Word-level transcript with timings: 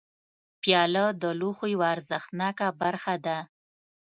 پیاله 0.61 1.05
د 1.21 1.23
لوښو 1.39 1.65
یوه 1.73 1.85
ارزښتناکه 1.95 2.67
برخه 2.81 3.15
ده. 3.25 3.37